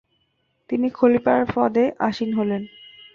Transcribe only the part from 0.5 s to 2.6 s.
তিনি খলিফার পদে আসীন হন।